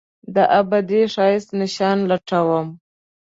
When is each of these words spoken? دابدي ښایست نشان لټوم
دابدي 0.35 1.01
ښایست 1.13 1.49
نشان 1.61 1.97
لټوم 2.09 2.67